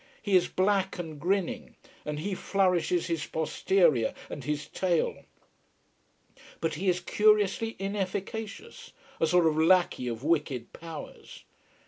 He 0.23 0.35
is 0.35 0.47
black 0.47 0.97
and 0.97 1.19
grinning, 1.21 1.75
and 2.05 2.17
he 2.17 2.33
flourishes 2.33 3.05
his 3.05 3.27
posterior 3.27 4.15
and 4.31 4.43
his 4.43 4.67
tail. 4.67 5.25
But 6.59 6.73
he 6.73 6.89
is 6.89 6.99
curiously 7.01 7.75
inefficacious: 7.77 8.93
a 9.19 9.27
sort 9.27 9.45
of 9.45 9.55
lackey 9.59 10.07
of 10.07 10.23
wicked 10.23 10.73
powers. 10.73 11.43